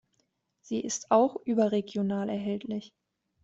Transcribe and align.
Sie 0.61 0.79
ist 0.79 1.11
auch 1.11 1.35
überregional 1.45 2.27
erhältlich. 2.27 2.91